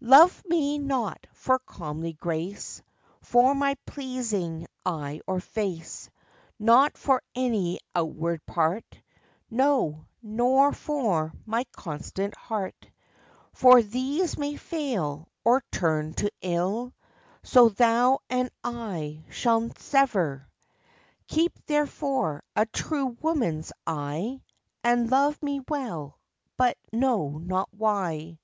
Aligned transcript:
Love 0.00 0.42
me 0.46 0.78
not 0.78 1.26
for 1.34 1.58
comely 1.58 2.14
grace, 2.14 2.80
For 3.20 3.54
my 3.54 3.74
pleasing 3.84 4.66
eye 4.86 5.20
or 5.26 5.40
face, 5.40 6.08
Nor 6.58 6.88
for 6.94 7.22
any 7.34 7.80
outward 7.94 8.46
part; 8.46 8.98
No! 9.50 10.06
nor 10.22 10.72
for 10.72 11.34
my 11.44 11.64
constant 11.72 12.34
heart, 12.34 12.88
For 13.52 13.82
these 13.82 14.38
may 14.38 14.56
fail, 14.56 15.28
or 15.44 15.62
turn 15.70 16.14
to 16.14 16.30
ill; 16.40 16.94
So 17.42 17.68
thou 17.68 18.20
and 18.30 18.48
I 18.64 19.26
shall 19.28 19.68
sever: 19.76 20.48
Keep, 21.28 21.62
therefore, 21.66 22.42
a 22.56 22.64
true 22.64 23.18
woman's 23.20 23.70
eye, 23.86 24.40
And 24.82 25.10
love 25.10 25.42
me 25.42 25.60
well, 25.68 26.18
but 26.56 26.78
know 26.90 27.36
not 27.36 27.68
why. 27.70 28.38